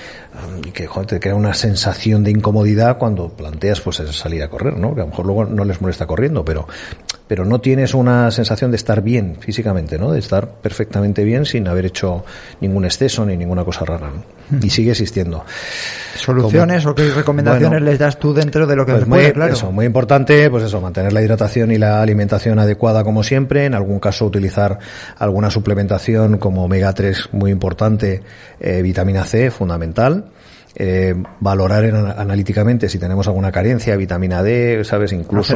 [0.67, 4.77] Y que, joder, te crea una sensación de incomodidad cuando planteas, pues, salir a correr,
[4.77, 4.95] ¿no?
[4.95, 6.67] Que a lo mejor luego no les molesta corriendo, pero,
[7.27, 10.13] pero no tienes una sensación de estar bien físicamente, ¿no?
[10.13, 12.25] De estar perfectamente bien sin haber hecho
[12.61, 14.59] ningún exceso ni ninguna cosa rara, ¿no?
[14.61, 15.43] Y sigue existiendo.
[16.17, 19.09] ¿Soluciones Como- o qué recomendaciones Bueno, les das tú dentro de lo que Pues se
[19.09, 19.53] muy, puede, claro?
[19.55, 23.65] eso, muy importante, pues eso, mantener la hidratación y la alimentación adecuada como siempre.
[23.65, 24.79] En algún caso utilizar
[25.19, 28.23] alguna suplementación como omega 3 muy importante,
[28.61, 30.27] eh, vitamina C fundamental.
[30.77, 35.53] Eh, valorar en- analíticamente si tenemos alguna carencia, vitamina D, sabes, incluso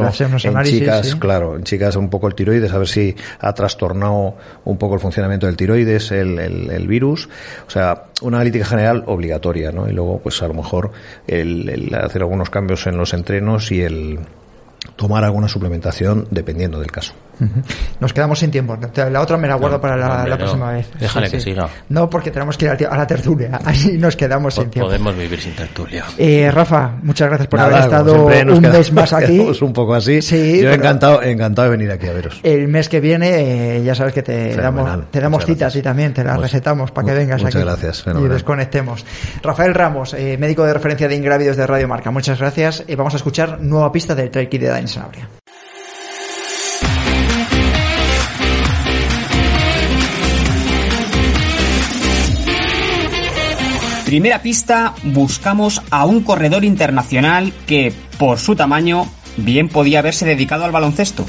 [0.47, 1.19] en análisis, chicas, sí.
[1.19, 5.01] claro, en chicas un poco el tiroides, a ver si ha trastornado un poco el
[5.01, 7.27] funcionamiento del tiroides, el, el- el virus.
[7.67, 9.89] O sea, una analítica general obligatoria, ¿no?
[9.89, 10.91] Y luego, pues a lo mejor
[11.27, 14.19] el, el hacer algunos cambios en los entrenos y el
[14.95, 17.13] tomar alguna suplementación dependiendo del caso.
[17.99, 18.77] Nos quedamos sin tiempo.
[18.95, 20.89] La otra me la guardo para la, próxima vez.
[20.99, 21.69] Déjale que siga.
[21.89, 23.59] No, porque tenemos que ir a la tertulia.
[23.65, 24.87] Ahí nos quedamos sin tiempo.
[24.87, 26.05] Podemos vivir sin tertulia.
[26.17, 29.39] Eh, Rafa, muchas gracias por haber estado un mes más aquí.
[29.39, 30.21] un poco así.
[30.21, 32.39] Sí, Yo encantado, encantado de venir aquí a veros.
[32.43, 36.13] El mes que viene, eh, ya sabes que te damos, te damos citas y también
[36.13, 37.63] te las recetamos para que vengas muchas aquí.
[37.63, 38.05] gracias.
[38.07, 39.05] Y desconectemos.
[39.41, 42.11] Rafael Ramos, eh, médico de referencia de ingrávidos de Radio Marca.
[42.11, 42.83] Muchas gracias.
[42.87, 45.27] y vamos a escuchar nueva pista del Trail Kit de Sanabria.
[54.09, 59.05] Primera pista, buscamos a un corredor internacional que, por su tamaño,
[59.37, 61.27] bien podía haberse dedicado al baloncesto.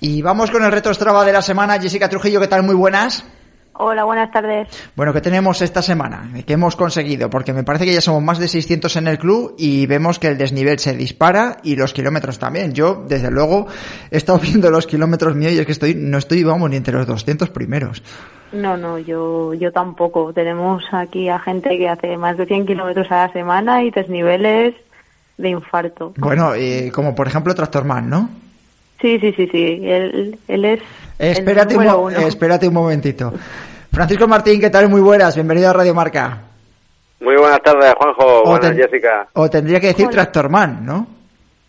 [0.00, 1.80] Y vamos con el reto Strava de la semana.
[1.80, 2.64] Jessica Trujillo, ¿qué tal?
[2.64, 3.24] Muy buenas.
[3.78, 4.68] Hola, buenas tardes.
[4.94, 6.30] Bueno, ¿qué tenemos esta semana?
[6.46, 7.28] ¿Qué hemos conseguido?
[7.28, 10.28] Porque me parece que ya somos más de 600 en el club y vemos que
[10.28, 12.72] el desnivel se dispara y los kilómetros también.
[12.72, 13.66] Yo, desde luego,
[14.10, 16.94] he estado viendo los kilómetros míos y es que estoy, no estoy, vamos, ni entre
[16.94, 18.02] los 200 primeros.
[18.52, 20.32] No, no, yo, yo tampoco.
[20.32, 24.74] Tenemos aquí a gente que hace más de 100 kilómetros a la semana y desniveles
[25.36, 26.14] de infarto.
[26.16, 28.30] Bueno, eh, como por ejemplo Tractorman, ¿no?
[29.00, 29.80] Sí, sí, sí, sí.
[29.82, 30.80] Él, él es.
[31.18, 33.32] Espérate, un, espérate un momentito.
[33.92, 34.88] Francisco Martín, ¿qué tal?
[34.88, 35.34] Muy buenas.
[35.34, 36.42] Bienvenido a Radio Marca.
[37.20, 38.44] Muy buenas tardes, Juanjo.
[38.44, 39.26] buenas, Jessica.
[39.32, 41.06] O tendría que decir Tractorman, ¿no?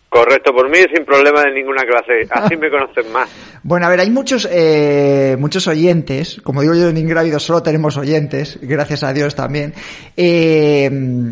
[0.08, 2.26] Correcto, por mí sin problema de ninguna clase.
[2.30, 3.28] Así me conocen más.
[3.62, 7.96] Bueno, a ver, hay muchos eh, muchos oyentes, como digo yo en Ingrávido solo tenemos
[7.96, 9.74] oyentes, gracias a Dios también,
[10.16, 10.90] eh,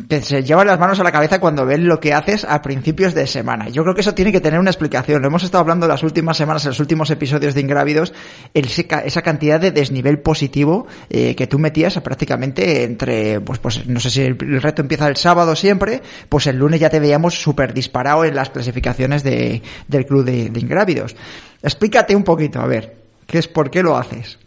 [0.09, 3.15] que se llevan las manos a la cabeza cuando ven lo que haces a principios
[3.15, 3.69] de semana.
[3.69, 5.23] Yo creo que eso tiene que tener una explicación.
[5.23, 8.13] Lo hemos estado hablando las últimas semanas, en los últimos episodios de Ingrávidos,
[8.53, 14.11] esa cantidad de desnivel positivo eh, que tú metías prácticamente entre, pues, pues no sé
[14.11, 18.25] si el, reto empieza el sábado siempre, pues el lunes ya te veíamos súper disparado
[18.25, 21.15] en las clasificaciones de, del club de, de Ingrávidos.
[21.63, 22.93] Explícate un poquito, a ver,
[23.27, 24.39] ¿qué es por qué lo haces?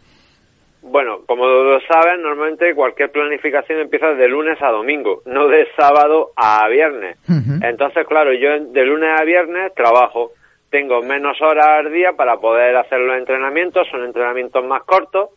[0.82, 6.30] Bueno, como lo saben, normalmente cualquier planificación empieza de lunes a domingo, no de sábado
[6.36, 7.16] a viernes.
[7.62, 10.32] Entonces, claro, yo de lunes a viernes trabajo,
[10.70, 15.30] tengo menos horas al día para poder hacer los entrenamientos, son entrenamientos más cortos,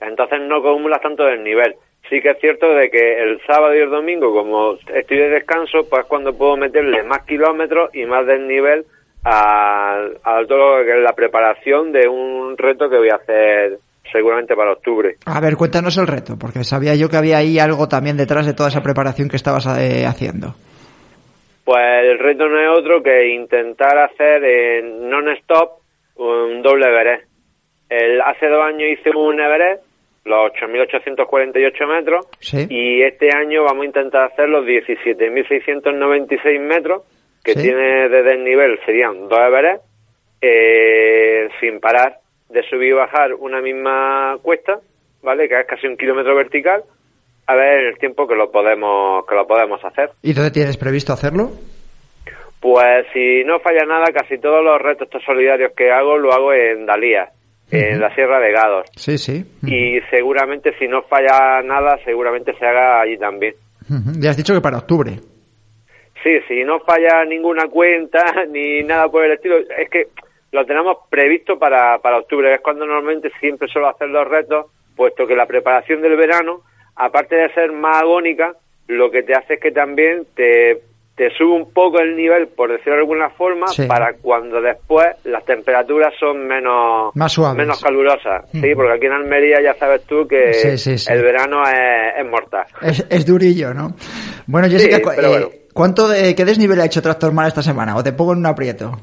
[0.00, 1.74] entonces no acumulas tanto el nivel.
[2.10, 5.88] Sí que es cierto de que el sábado y el domingo, como estoy de descanso,
[5.88, 8.84] pues cuando puedo meterle más kilómetros y más desnivel
[9.24, 13.78] a, a todo lo que es la preparación de un reto que voy a hacer
[14.10, 15.14] seguramente para octubre.
[15.26, 18.54] A ver, cuéntanos el reto, porque sabía yo que había ahí algo también detrás de
[18.54, 20.54] toda esa preparación que estabas eh, haciendo.
[21.64, 25.78] Pues el reto no es otro que intentar hacer en non-stop
[26.16, 27.28] un doble Everest.
[27.88, 29.84] El, hace dos años hice un Everest,
[30.30, 32.26] los 8.848 metros,
[32.70, 37.02] y este año vamos a intentar hacer los 17.696 metros,
[37.44, 39.82] que tiene de desnivel serían dos Everest,
[40.40, 44.80] eh, sin parar de subir y bajar una misma cuesta,
[45.22, 45.48] ¿vale?
[45.48, 46.82] Que es casi un kilómetro vertical,
[47.46, 50.10] a ver el tiempo que lo podemos que lo podemos hacer.
[50.22, 51.50] ¿Y dónde tienes previsto hacerlo?
[52.60, 56.52] Pues si no falla nada, casi todos los retos estos solidarios que hago lo hago
[56.52, 57.30] en Dalía,
[57.70, 58.86] en la Sierra de Gados.
[58.96, 59.44] Sí, sí.
[59.66, 63.54] Y seguramente si no falla nada, seguramente se haga allí también.
[64.18, 65.12] Ya has dicho que para octubre.
[66.22, 70.08] Sí, si no falla ninguna cuenta ni nada por el estilo, es que
[70.52, 75.26] lo tenemos previsto para, para octubre, es cuando normalmente siempre suelo hacer los retos, puesto
[75.26, 76.62] que la preparación del verano,
[76.96, 78.54] aparte de ser más agónica,
[78.88, 80.82] lo que te hace es que también te,
[81.20, 85.44] te sube un poco el nivel, por decirlo de alguna forma, para cuando después las
[85.44, 87.58] temperaturas son menos, más suaves.
[87.58, 88.46] menos calurosas.
[88.50, 92.64] Sí, porque aquí en Almería ya sabes tú que el verano es, es mortal.
[93.10, 93.92] Es, durillo, ¿no?
[94.46, 97.96] Bueno, Jessica, eh, ¿cuánto de, ¿qué desnivel ha hecho Tractor Mal esta semana?
[97.96, 98.98] ¿O te pongo en un aprieto?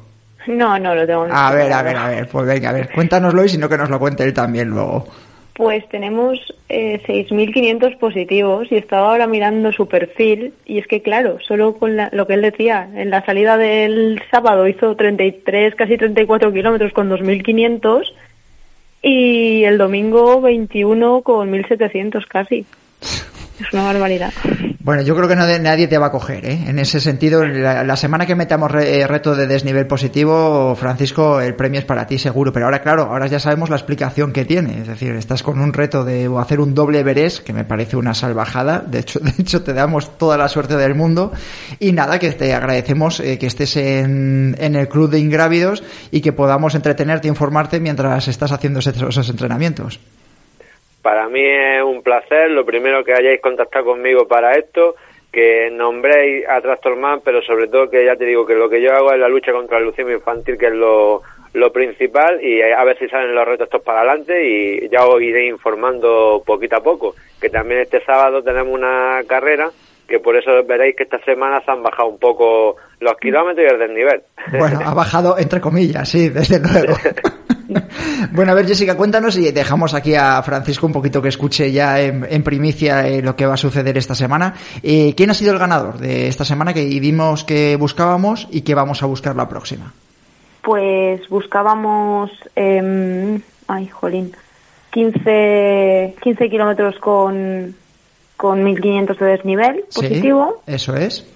[0.48, 1.28] No, no lo tengo.
[1.30, 3.78] A ver, a ver, a ver, pues venga, a ver, cuéntanoslo y si no que
[3.78, 5.06] nos lo cuente él también luego.
[5.58, 11.38] Pues tenemos eh, 6.500 positivos y estaba ahora mirando su perfil y es que claro,
[11.40, 16.52] solo con lo que él decía, en la salida del sábado hizo 33, casi 34
[16.52, 18.04] kilómetros con 2.500
[19.02, 22.64] y el domingo 21 con 1.700 casi.
[23.60, 24.32] Es una barbaridad.
[24.80, 26.64] Bueno, yo creo que nadie te va a coger, ¿eh?
[26.66, 31.80] En ese sentido, la, semana que metamos eh, reto de desnivel positivo, Francisco, el premio
[31.80, 32.52] es para ti seguro.
[32.54, 34.80] Pero ahora, claro, ahora ya sabemos la explicación que tiene.
[34.80, 38.14] Es decir, estás con un reto de hacer un doble Everest, que me parece una
[38.14, 38.78] salvajada.
[38.80, 41.32] De hecho, de hecho te damos toda la suerte del mundo.
[41.78, 46.32] Y nada, que te agradecemos eh, que estés en, el club de ingrávidos y que
[46.32, 50.00] podamos entretenerte informarte mientras estás haciendo esos entrenamientos.
[51.08, 54.94] Para mí es un placer, lo primero que hayáis contactado conmigo para esto
[55.32, 58.92] que nombréis a Trastorman, pero sobre todo que ya te digo que lo que yo
[58.92, 61.22] hago es la lucha contra el leucemia infantil, que es lo,
[61.54, 65.22] lo principal, y a ver si salen los retos estos para adelante y ya os
[65.22, 69.70] iré informando poquito a poco, que también este sábado tenemos una carrera
[70.06, 73.78] que por eso veréis que estas semanas han bajado un poco los kilómetros y el
[73.78, 74.22] desnivel.
[74.58, 76.98] Bueno, ha bajado entre comillas, sí, desde luego.
[78.32, 82.00] bueno, a ver, Jessica, cuéntanos y dejamos aquí a Francisco un poquito que escuche ya
[82.00, 84.54] en, primicia eh, lo que va a suceder esta semana.
[84.82, 88.74] Eh, ¿Quién ha sido el ganador de esta semana que vimos que buscábamos y que
[88.74, 89.92] vamos a buscar la próxima?
[90.62, 94.32] Pues buscábamos, eh, ay, jolín,
[94.90, 97.74] 15, 15 kilómetros con
[98.38, 100.62] con 1500 de desnivel positivo.
[100.66, 101.26] eso es.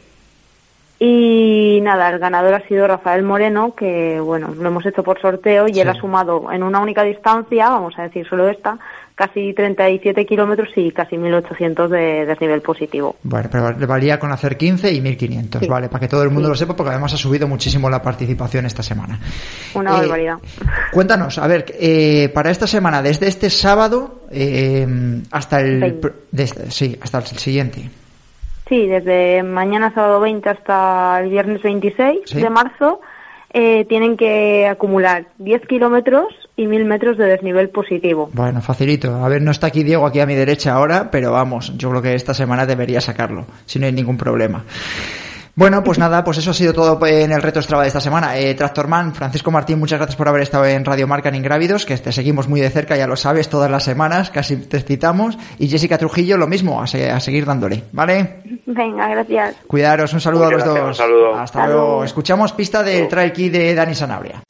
[1.05, 5.67] Y nada, el ganador ha sido Rafael Moreno, que bueno, lo hemos hecho por sorteo
[5.67, 8.79] y él ha sumado en una única distancia, vamos a decir solo esta,
[9.17, 13.17] casi 37 kilómetros y casi 1800 de desnivel positivo.
[13.25, 15.89] Bueno, pero le valía con hacer 15 y 1500, ¿vale?
[15.89, 18.85] Para que todo el mundo lo sepa, porque además ha subido muchísimo la participación esta
[18.85, 19.19] semana.
[19.75, 20.39] Una eh, barbaridad.
[20.93, 24.87] Cuéntanos, a ver, eh, para esta semana, desde este sábado eh,
[25.33, 26.01] hasta el.
[26.69, 27.91] sí, hasta el siguiente.
[28.73, 33.03] Sí, desde mañana sábado 20 hasta el viernes 26 de marzo
[33.53, 38.31] eh, tienen que acumular 10 kilómetros y 1000 metros de desnivel positivo.
[38.33, 39.15] Bueno, facilito.
[39.15, 42.01] A ver, no está aquí Diego aquí a mi derecha ahora, pero vamos, yo creo
[42.01, 44.65] que esta semana debería sacarlo, si no hay ningún problema.
[45.55, 48.39] Bueno, pues nada, pues eso ha sido todo en el reto Strava de esta semana.
[48.39, 51.95] Eh, Tractorman, Francisco Martín, muchas gracias por haber estado en Radio Marca en Ingrávidos, que
[51.99, 55.37] te seguimos muy de cerca, ya lo sabes, todas las semanas, casi te citamos.
[55.59, 58.41] Y Jessica Trujillo, lo mismo, a, seguir dándole, ¿vale?
[58.65, 59.57] Venga, gracias.
[59.67, 60.79] Cuidaros, un saludo a los dos.
[60.79, 61.35] Un saludo.
[61.35, 62.05] Hasta luego.
[62.05, 64.43] Escuchamos pista del trail key de Dani Sanabria.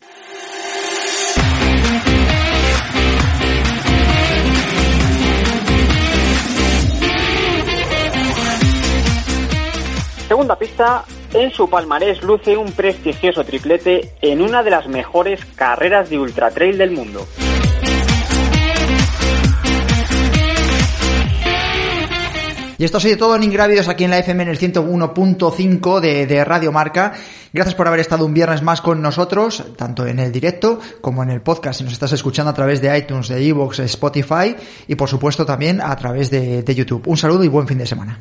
[10.42, 16.10] Segunda pista, en su palmarés luce un prestigioso triplete en una de las mejores carreras
[16.10, 17.24] de ultra trail del mundo.
[22.76, 26.44] Y esto ha sido todo en Ingrávidos aquí en la FM en el 101.5 de,
[26.44, 27.12] Radio Marca.
[27.52, 31.30] Gracias por haber estado un viernes más con nosotros, tanto en el directo como en
[31.30, 34.56] el podcast, si nos estás escuchando a través de iTunes, de Evox, Spotify
[34.88, 37.06] y por supuesto también a través de YouTube.
[37.06, 38.18] Un saludo y buen fin de semana.